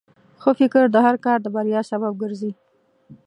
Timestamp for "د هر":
0.91-1.15